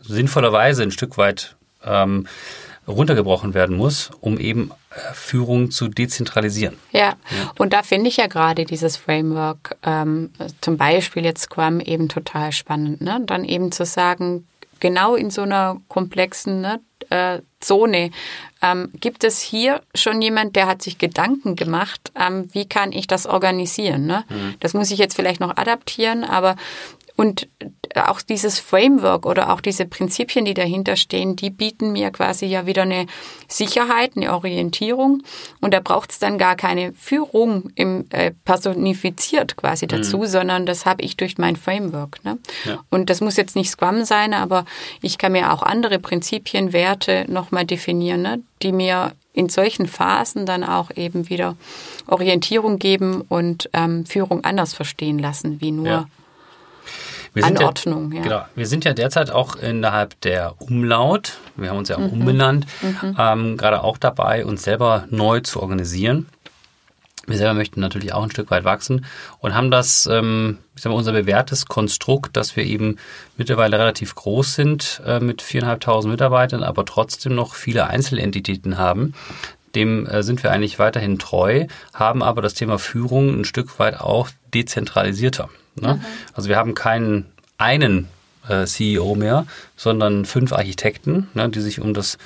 sinnvollerweise 0.03 0.83
ein 0.83 0.91
Stück 0.91 1.17
weit 1.17 1.55
ähm, 1.83 2.27
runtergebrochen 2.87 3.53
werden 3.53 3.77
muss, 3.77 4.11
um 4.19 4.37
eben 4.37 4.71
äh, 4.89 5.13
Führung 5.13 5.71
zu 5.71 5.87
dezentralisieren. 5.87 6.77
Ja, 6.91 6.99
ja. 6.99 7.15
und 7.57 7.73
da 7.73 7.83
finde 7.83 8.09
ich 8.09 8.17
ja 8.17 8.27
gerade 8.27 8.65
dieses 8.65 8.97
Framework, 8.97 9.77
ähm, 9.83 10.31
zum 10.61 10.77
Beispiel 10.77 11.23
jetzt 11.23 11.43
Scrum, 11.43 11.79
eben 11.79 12.09
total 12.09 12.51
spannend. 12.51 13.01
Ne? 13.01 13.21
Dann 13.25 13.45
eben 13.45 13.71
zu 13.71 13.85
sagen, 13.85 14.45
genau 14.79 15.15
in 15.15 15.29
so 15.29 15.43
einer 15.43 15.77
komplexen 15.87 16.59
ne, 16.59 16.81
äh, 17.09 17.41
Zone. 17.61 18.11
Ähm, 18.61 18.89
gibt 18.99 19.23
es 19.23 19.39
hier 19.39 19.81
schon 19.95 20.21
jemand, 20.21 20.55
der 20.57 20.67
hat 20.67 20.81
sich 20.81 20.97
Gedanken 20.97 21.55
gemacht, 21.55 22.11
ähm, 22.19 22.49
wie 22.53 22.67
kann 22.67 22.91
ich 22.91 23.07
das 23.07 23.25
organisieren? 23.25 24.05
Ne? 24.05 24.25
Mhm. 24.29 24.55
Das 24.59 24.73
muss 24.73 24.91
ich 24.91 24.99
jetzt 24.99 25.15
vielleicht 25.15 25.39
noch 25.39 25.55
adaptieren, 25.55 26.25
aber 26.25 26.57
und 27.15 27.47
auch 27.95 28.21
dieses 28.21 28.59
Framework 28.59 29.25
oder 29.27 29.53
auch 29.53 29.61
diese 29.61 29.85
Prinzipien, 29.85 30.45
die 30.45 30.55
dahinter 30.55 30.95
stehen, 30.95 31.35
die 31.35 31.51
bieten 31.51 31.91
mir 31.91 32.09
quasi 32.09 32.47
ja 32.47 32.65
wieder 32.65 32.81
eine 32.83 33.05
Sicherheit, 33.47 34.13
eine 34.15 34.33
Orientierung. 34.33 35.21
Und 35.61 35.75
da 35.75 35.79
braucht 35.79 36.11
es 36.11 36.19
dann 36.19 36.39
gar 36.39 36.55
keine 36.55 36.93
Führung 36.93 37.69
im, 37.75 38.05
äh, 38.09 38.31
personifiziert 38.45 39.57
quasi 39.57 39.85
dazu, 39.85 40.19
mhm. 40.19 40.25
sondern 40.25 40.65
das 40.65 40.87
habe 40.87 41.03
ich 41.03 41.15
durch 41.15 41.37
mein 41.37 41.55
Framework. 41.55 42.23
Ne? 42.23 42.39
Ja. 42.65 42.79
Und 42.89 43.11
das 43.11 43.21
muss 43.21 43.37
jetzt 43.37 43.55
nicht 43.55 43.69
Scrum 43.69 44.05
sein, 44.05 44.33
aber 44.33 44.65
ich 45.01 45.19
kann 45.19 45.33
mir 45.33 45.53
auch 45.53 45.61
andere 45.61 45.99
Prinzipien, 45.99 46.73
Werte 46.73 47.25
nochmal 47.27 47.65
definieren, 47.65 48.23
ne? 48.23 48.41
die 48.63 48.71
mir 48.71 49.13
in 49.33 49.49
solchen 49.49 49.87
Phasen 49.87 50.47
dann 50.47 50.63
auch 50.63 50.89
eben 50.95 51.29
wieder 51.29 51.55
Orientierung 52.07 52.79
geben 52.79 53.21
und 53.21 53.69
ähm, 53.73 54.05
Führung 54.05 54.43
anders 54.43 54.73
verstehen 54.73 55.19
lassen, 55.19 55.61
wie 55.61 55.71
nur 55.71 55.87
ja 55.87 56.05
wir 57.33 57.45
Anordnung. 57.45 58.11
Ja, 58.11 58.17
ja, 58.17 58.23
Genau. 58.23 58.45
Wir 58.55 58.67
sind 58.67 58.85
ja 58.85 58.93
derzeit 58.93 59.31
auch 59.31 59.55
innerhalb 59.55 60.19
der 60.21 60.55
Umlaut, 60.59 61.33
wir 61.55 61.69
haben 61.69 61.77
uns 61.77 61.89
ja 61.89 61.97
auch 61.97 62.01
mhm. 62.01 62.09
umbenannt, 62.09 62.65
mhm. 62.81 63.15
Ähm, 63.17 63.57
gerade 63.57 63.83
auch 63.83 63.97
dabei, 63.97 64.45
uns 64.45 64.63
selber 64.63 65.05
neu 65.09 65.39
zu 65.39 65.61
organisieren. 65.61 66.27
Wir 67.25 67.37
selber 67.37 67.53
möchten 67.53 67.79
natürlich 67.79 68.13
auch 68.13 68.23
ein 68.23 68.31
Stück 68.31 68.51
weit 68.51 68.65
wachsen 68.65 69.05
und 69.39 69.55
haben 69.55 69.71
das, 69.71 70.09
ähm, 70.11 70.57
ich 70.75 70.81
sag 70.81 70.89
mal, 70.91 70.97
unser 70.97 71.13
bewährtes 71.13 71.65
Konstrukt, 71.67 72.35
dass 72.35 72.57
wir 72.57 72.65
eben 72.65 72.97
mittlerweile 73.37 73.79
relativ 73.79 74.13
groß 74.13 74.55
sind 74.55 75.01
äh, 75.05 75.21
mit 75.21 75.41
viereinhalbtausend 75.41 76.11
Mitarbeitern, 76.11 76.63
aber 76.63 76.83
trotzdem 76.85 77.33
noch 77.33 77.55
viele 77.55 77.87
Einzelentitäten 77.87 78.77
haben. 78.77 79.13
Dem 79.73 80.05
äh, 80.05 80.21
sind 80.21 80.43
wir 80.43 80.51
eigentlich 80.51 80.79
weiterhin 80.79 81.17
treu, 81.17 81.67
haben 81.93 82.21
aber 82.21 82.41
das 82.41 82.55
Thema 82.55 82.77
Führung 82.77 83.39
ein 83.39 83.45
Stück 83.45 83.79
weit 83.79 84.01
auch 84.01 84.29
dezentralisierter. 84.53 85.49
Ne? 85.79 85.95
Mhm. 85.95 86.01
Also 86.33 86.49
wir 86.49 86.57
haben 86.57 86.75
keinen 86.75 87.25
einen 87.57 88.07
äh, 88.47 88.65
CEO 88.65 89.15
mehr, 89.15 89.45
sondern 89.75 90.25
fünf 90.25 90.53
Architekten, 90.53 91.29
ne, 91.33 91.49
die 91.49 91.61
sich 91.61 91.79
um 91.79 91.93
das 91.93 92.17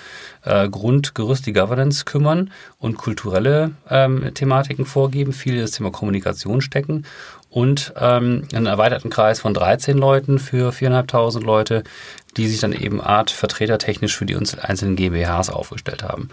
äh, 0.43 0.67
Grundgerüst, 0.67 1.45
die 1.45 1.53
Governance 1.53 2.05
kümmern 2.05 2.51
und 2.79 2.97
kulturelle 2.97 3.71
ähm, 3.89 4.33
Thematiken 4.33 4.85
vorgeben, 4.85 5.33
viel 5.33 5.59
das 5.59 5.71
Thema 5.71 5.91
Kommunikation 5.91 6.61
stecken 6.61 7.05
und 7.49 7.93
ähm, 7.99 8.43
einen 8.53 8.65
erweiterten 8.65 9.09
Kreis 9.09 9.39
von 9.39 9.53
13 9.53 9.97
Leuten 9.97 10.39
für 10.39 10.71
4.500 10.71 11.43
Leute, 11.43 11.83
die 12.35 12.47
sich 12.47 12.59
dann 12.59 12.73
eben 12.73 13.01
Art 13.01 13.31
vertretertechnisch 13.31 14.15
für 14.15 14.25
die 14.25 14.35
einzelnen 14.35 14.95
GmbHs 14.95 15.49
aufgestellt 15.49 16.03
haben. 16.03 16.29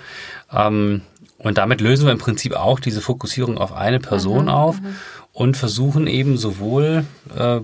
Ähm, 0.53 1.03
und 1.39 1.59
damit 1.59 1.83
lösen 1.83 2.07
wir 2.07 2.13
im 2.13 2.19
Prinzip 2.19 2.55
auch 2.55 2.81
diese 2.81 3.03
Fokussierung 3.03 3.59
auf 3.59 3.73
eine 3.73 4.01
Person 4.01 4.45
mhm, 4.45 4.51
auf 4.51 4.81
mhm 4.81 4.97
und 5.35 5.57
versuchen 5.57 6.07
eben 6.07 6.39
sowohl 6.39 7.05
äh, 7.37 7.61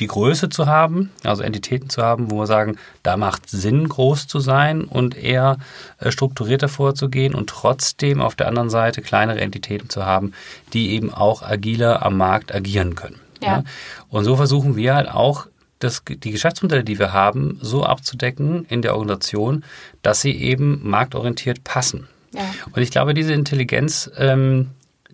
die 0.00 0.08
Größe 0.08 0.48
zu 0.48 0.66
haben, 0.66 1.10
also 1.22 1.42
Entitäten 1.42 1.88
zu 1.88 2.02
haben, 2.02 2.32
wo 2.32 2.40
wir 2.40 2.46
sagen, 2.46 2.76
da 3.04 3.16
macht 3.16 3.48
Sinn, 3.48 3.88
groß 3.88 4.26
zu 4.26 4.40
sein 4.40 4.84
und 4.84 5.16
eher 5.16 5.58
äh, 5.98 6.10
strukturierter 6.10 6.68
vorzugehen 6.68 7.34
und 7.34 7.48
trotzdem 7.48 8.20
auf 8.20 8.34
der 8.34 8.48
anderen 8.48 8.70
Seite 8.70 9.02
kleinere 9.02 9.40
Entitäten 9.40 9.88
zu 9.88 10.04
haben, 10.04 10.32
die 10.72 10.90
eben 10.90 11.14
auch 11.14 11.42
agiler 11.42 12.04
am 12.04 12.16
Markt 12.16 12.52
agieren 12.52 12.96
können. 12.96 13.20
Ja. 13.40 13.48
ja? 13.48 13.64
Und 14.08 14.24
so 14.24 14.34
versuchen 14.34 14.74
wir 14.74 14.96
halt 14.96 15.08
auch 15.08 15.46
das, 15.78 16.02
die 16.04 16.32
Geschäftsmodelle, 16.32 16.82
die 16.82 16.98
wir 16.98 17.12
haben, 17.12 17.58
so 17.62 17.84
abzudecken 17.84 18.66
in 18.68 18.82
der 18.82 18.94
Organisation, 18.94 19.64
dass 20.02 20.20
sie 20.20 20.32
eben 20.32 20.80
marktorientiert 20.82 21.62
passen. 21.62 22.08
Ja. 22.32 22.42
Und 22.72 22.82
ich 22.82 22.90
glaube, 22.90 23.14
diese 23.14 23.32
Intelligenz 23.32 24.10
ähm, 24.16 24.70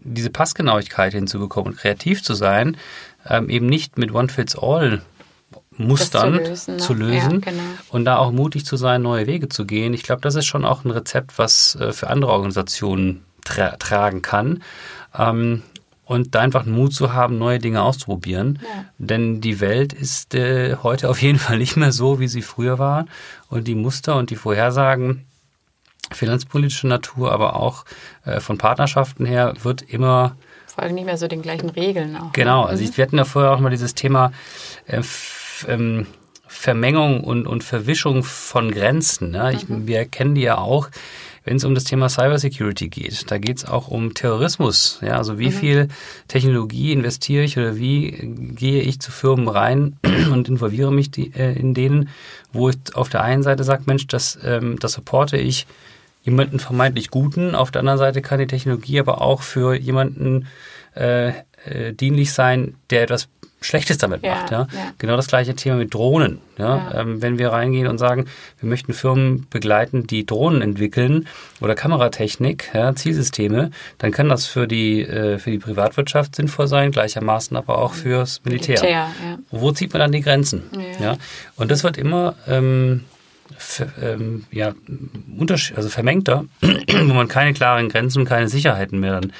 diese 0.07 0.31
Passgenauigkeit 0.31 1.13
hinzubekommen 1.13 1.73
und 1.73 1.79
kreativ 1.79 2.23
zu 2.23 2.35
sein, 2.35 2.77
ähm, 3.29 3.51
eben 3.51 3.67
nicht 3.67 3.99
mit 3.99 4.13
One-Fits-All 4.13 5.03
Mustern 5.79 6.35
zu 6.35 6.41
lösen, 6.41 6.79
zu 6.79 6.95
lösen 6.95 7.33
ja, 7.33 7.51
genau. 7.51 7.63
und 7.91 8.05
da 8.07 8.17
auch 8.17 8.33
mutig 8.33 8.65
zu 8.65 8.77
sein, 8.77 9.03
neue 9.03 9.27
Wege 9.27 9.49
zu 9.49 9.67
gehen. 9.67 9.93
Ich 9.93 10.03
glaube, 10.03 10.23
das 10.23 10.35
ist 10.35 10.47
schon 10.47 10.65
auch 10.65 10.85
ein 10.85 10.91
Rezept, 10.91 11.39
was 11.39 11.75
äh, 11.77 11.93
für 11.93 12.09
andere 12.09 12.33
Organisationen 12.33 13.25
tra 13.45 13.77
tragen 13.77 14.23
kann. 14.23 14.63
Ähm, 15.17 15.63
und 16.05 16.37
da 16.37 16.41
einfach 16.41 16.65
Mut 16.67 16.95
zu 16.95 17.13
haben, 17.13 17.37
neue 17.37 17.59
Dinge 17.59 17.83
auszuprobieren. 17.83 18.61
Ja. 18.63 18.85
Denn 18.99 19.41
die 19.41 19.61
Welt 19.61 19.93
ist 19.93 20.37
äh, 20.37 20.77
heute 20.83 21.11
auf 21.11 21.21
jeden 21.21 21.39
Fall 21.39 21.59
nicht 21.59 21.77
mehr 21.77 21.91
so, 21.91 22.21
wie 22.21 22.29
sie 22.29 22.43
früher 22.43 22.79
war. 22.79 23.07
Und 23.49 23.67
die 23.67 23.75
Muster 23.75 24.17
und 24.17 24.31
die 24.31 24.37
Vorhersagen 24.37 25.27
finanzpolitische 26.13 26.87
Natur, 26.87 27.33
aber 27.33 27.57
auch 27.57 27.85
äh, 28.25 28.41
von 28.41 28.59
Partnerschaften 28.59 29.27
her 29.27 29.55
wird 29.63 29.83
immer 29.83 30.37
folgen 30.77 30.95
nicht 30.95 31.07
mehr 31.07 31.17
so 31.17 31.27
den 31.27 31.43
gleichen 31.43 31.71
Regeln 31.71 32.17
auch. 32.17 32.33
Genau, 32.33 32.65
also 32.65 32.85
mhm. 32.85 32.97
wir 32.97 33.05
hatten 33.05 33.17
ja 33.17 33.25
vorher 33.25 33.53
auch 33.53 33.61
mal 33.61 33.71
dieses 33.71 33.95
Thema 33.95 34.33
äh, 34.87 35.03
ähm, 35.67 36.07
Vermengung 36.47 37.25
und, 37.25 37.47
und 37.47 37.65
Verwischung 37.65 38.23
von 38.23 38.71
Grenzen. 38.71 39.31
Ne? 39.31 39.53
Ich, 39.55 39.69
mhm. 39.69 39.87
Wir 39.87 40.05
kennen 40.05 40.35
die 40.35 40.43
ja 40.43 40.59
auch, 40.59 40.89
wenn 41.45 41.57
es 41.57 41.65
um 41.65 41.75
das 41.75 41.85
Thema 41.85 42.09
Cybersecurity 42.09 42.89
geht. 42.89 43.31
Da 43.31 43.39
geht 43.39 43.59
es 43.59 43.65
auch 43.65 43.89
um 43.89 44.15
Terrorismus. 44.15 45.01
Ja? 45.03 45.17
Also 45.17 45.39
wie 45.39 45.47
mhm. 45.47 45.53
viel 45.53 45.89
Technologie 46.29 46.93
investiere 46.93 47.45
ich 47.45 47.57
oder 47.57 47.77
wie 47.77 48.11
gehe 48.55 48.83
ich 48.83 49.01
zu 49.01 49.11
Firmen 49.11 49.49
rein 49.49 49.99
und 50.33 50.49
involviere 50.49 50.93
mich 50.93 51.11
die, 51.11 51.33
äh, 51.35 51.59
in 51.59 51.73
denen, 51.73 52.11
wo 52.53 52.69
ich 52.69 52.77
auf 52.95 53.09
der 53.09 53.23
einen 53.23 53.43
Seite 53.43 53.65
sage, 53.65 53.85
Mensch, 53.87 54.07
das, 54.07 54.39
ähm, 54.45 54.79
das 54.79 54.93
supporte 54.93 55.37
ich 55.37 55.67
jemanden 56.27 56.59
vermeintlich 56.59 57.11
Guten. 57.11 57.55
Auf 57.55 57.71
der 57.71 57.81
anderen 57.81 57.99
Seite 57.99 58.21
kann 58.21 58.39
die 58.39 58.47
Technologie 58.47 59.01
aber 59.01 59.23
auch 59.23 59.43
für 59.43 59.75
jemanden 59.75 60.49
äh, 60.95 61.29
äh, 61.65 61.93
dienlich 61.93 62.33
sein, 62.33 62.75
der 62.91 63.05
etwas 63.05 63.29
Schlechtes 63.61 63.97
damit 63.99 64.23
Ja, 64.23 64.35
macht. 64.35 64.51
Ja? 64.51 64.69
ja. 64.73 64.93
Genau 64.99 65.17
das 65.17 65.29
gleiche 65.29 65.55
Thema 65.55 65.77
mit 65.77 65.95
Drohnen. 65.95 66.41
Ja? 66.59 66.91
Ja. 66.93 67.01
Ähm, 67.01 67.23
wenn 67.23 67.39
wir 67.39 67.51
reingehen 67.51 67.87
und 67.87 67.99
sagen, 67.99 68.27
wir 68.61 68.69
möchten 68.69 68.93
Firmen 68.93 69.47
begleiten, 69.51 70.07
die 70.07 70.27
Drohnen 70.27 70.63
entwickeln 70.63 71.27
oder 71.61 71.75
Kameratechnik, 71.75 72.71
Zielsysteme, 72.97 73.71
dann 73.99 74.11
kann 74.11 74.29
das 74.29 74.47
für 74.47 74.67
die, 74.67 75.03
äh, 75.03 75.39
für 75.39 75.51
die 75.51 75.59
Privatwirtschaft 75.59 76.35
sinnvoll 76.37 76.67
sein, 76.67 76.91
gleichermaßen 76.91 77.57
aber 77.57 77.79
auch 77.79 77.95
fürs 77.95 78.43
Militär. 78.45 78.81
Militär. 78.81 79.09
Wo 79.51 79.73
zieht 79.73 79.93
man 79.93 80.01
dann 80.01 80.13
die 80.13 80.21
Grenzen? 80.21 80.65
Ja. 81.01 81.17
Und 81.57 81.71
das 81.71 81.83
wird 81.83 81.97
immer 81.97 82.35
ähm, 82.47 83.05
ähm, 84.03 84.45
ja, 84.51 84.75
also 85.75 85.89
vermengter, 85.89 86.45
wo 86.61 87.15
man 87.15 87.29
keine 87.29 87.55
klaren 87.55 87.89
Grenzen 87.89 88.21
und 88.21 88.25
keine 88.27 88.49
Sicherheiten 88.49 89.01
mehr 89.01 89.21
dann 89.21 89.33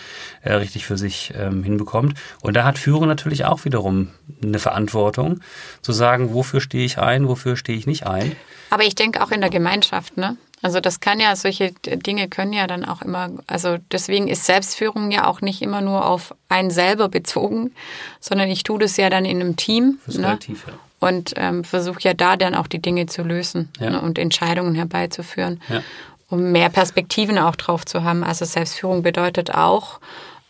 äh, 0.43 0.55
richtig 0.55 0.87
für 0.87 0.97
sich 0.97 1.33
ähm, 1.37 1.63
hinbekommt. 1.63 2.15
Und 2.43 2.55
da 2.55 2.65
hat 2.65 2.79
Führung 2.79 3.07
natürlich 3.07 3.45
auch 3.45 3.65
wiederum 3.65 4.09
eine 4.43 4.59
Verantwortung, 4.59 5.41
zu 5.83 5.93
sagen, 5.93 6.33
wofür 6.33 6.61
stehe 6.61 6.85
ich 6.85 6.99
ein, 6.99 7.29
wofür 7.29 7.57
stehe 7.57 7.79
ich 7.79 7.87
nicht 7.87 8.07
ein. 8.07 8.37
Aber 8.71 8.85
ich 8.85 8.95
denke 8.95 9.23
auch 9.23 9.31
in 9.31 9.41
der 9.41 9.51
Gemeinschaft, 9.51 10.17
ne? 10.17 10.37
Also 10.63 10.81
das 10.81 11.01
kann 11.01 11.21
ja, 11.21 11.37
solche 11.37 11.73
Dinge 11.85 12.29
können 12.29 12.55
ja 12.55 12.67
dann 12.67 12.85
auch 12.85 13.03
immer, 13.03 13.31
also 13.47 13.77
deswegen 13.93 14.27
ist 14.27 14.47
Selbstführung 14.47 15.11
ja 15.11 15.27
auch 15.27 15.43
nicht 15.43 15.61
immer 15.61 15.83
nur 15.83 16.07
auf 16.07 16.35
einen 16.49 16.71
selber 16.71 17.09
bezogen, 17.09 17.73
sondern 18.21 18.49
ich 18.49 18.63
tue 18.63 18.79
das 18.79 18.97
ja 18.97 19.11
dann 19.11 19.27
in 19.27 19.41
einem 19.41 19.57
Team. 19.57 19.99
Das 20.07 20.15
ist 20.15 20.21
ne? 20.21 20.29
relativ, 20.29 20.67
ja. 20.67 20.73
Und 21.07 21.33
ähm, 21.37 21.65
versuche 21.65 22.01
ja 22.03 22.15
da 22.15 22.37
dann 22.37 22.55
auch 22.55 22.67
die 22.67 22.81
Dinge 22.81 23.07
zu 23.07 23.23
lösen 23.23 23.71
Ja. 23.79 23.91
ne? 23.91 24.01
und 24.01 24.19
Entscheidungen 24.19 24.75
herbeizuführen, 24.75 25.61
Ja. 25.69 25.83
um 26.29 26.53
mehr 26.53 26.69
Perspektiven 26.71 27.39
auch 27.39 27.57
drauf 27.57 27.85
zu 27.85 28.03
haben. 28.05 28.25
Also 28.25 28.45
Selbstführung 28.45 29.03
bedeutet 29.03 29.55
auch, 29.55 30.01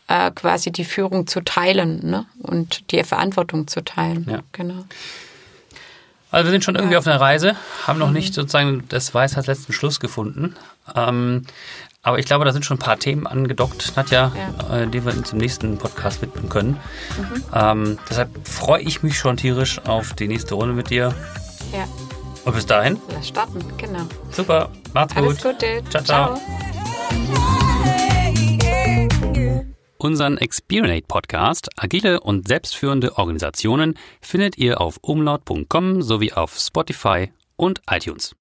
äh, 0.09 0.31
quasi 0.31 0.71
die 0.71 0.85
Führung 0.85 1.27
zu 1.27 1.41
teilen 1.41 2.09
ne? 2.09 2.27
und 2.43 2.91
die 2.93 3.03
Verantwortung 3.05 3.67
zu 3.67 3.83
teilen. 3.85 4.27
Ja. 4.31 4.41
Genau. 4.53 4.85
Also 6.31 6.47
wir 6.47 6.51
sind 6.51 6.65
schon 6.65 6.75
irgendwie 6.75 6.95
Ja. 6.95 6.99
auf 6.99 7.07
einer 7.07 7.21
Reise, 7.21 7.57
haben 7.87 7.97
Mhm. 7.99 8.05
noch 8.05 8.11
nicht 8.11 8.35
sozusagen 8.35 8.85
das 8.89 9.15
Weisheit 9.15 9.47
letzten 9.47 9.73
Schluss 9.73 10.01
gefunden. 10.01 10.57
Ähm, 10.95 11.45
aber 12.07 12.21
ich 12.21 12.25
glaube, 12.27 12.45
da 12.45 12.53
sind 12.53 12.65
schon 12.65 12.77
ein 12.77 12.81
paar 12.81 12.99
Themen 13.01 13.27
angedockt, 13.27 13.93
Nadja, 13.97 14.31
Ja. 14.71 14.77
äh, 14.83 14.87
die 14.87 15.05
wir 15.05 15.13
uns 15.13 15.33
im 15.33 15.39
nächsten 15.39 15.77
Podcast 15.77 16.23
widmen 16.23 16.49
können. 16.49 16.79
Mhm. 17.19 17.45
Ähm, 17.53 17.99
deshalb 18.09 18.31
freue 18.47 18.81
ich 18.83 19.03
mich 19.03 19.19
schon 19.19 19.37
tierisch 19.37 19.81
auf 19.85 20.15
die 20.15 20.29
nächste 20.29 20.55
Runde 20.55 20.73
mit 20.73 20.89
dir. 20.91 21.13
Ja, 21.73 21.85
Und 22.45 22.55
bis 22.55 22.65
dahin, 22.65 22.99
lass 23.13 23.27
starten, 23.29 23.59
genau. 23.77 24.03
super, 24.31 24.71
macht's 24.95 25.17
Alles 25.17 25.43
gut. 25.43 25.55
Gute. 25.59 25.83
Ciao, 25.91 26.05
ciao. 26.05 26.37
ciao. 26.37 26.41
Unseren 29.99 30.39
Experience 30.39 31.07
Podcast 31.09 31.69
Agile 31.77 32.21
und 32.21 32.47
selbstführende 32.47 33.19
Organisationen 33.19 33.99
findet 34.21 34.57
ihr 34.59 34.81
auf 34.81 34.99
umlaut.com 35.03 36.03
sowie 36.03 36.33
auf 36.33 36.57
Spotify 36.57 37.33
und 37.57 37.83
iTunes. 37.91 38.35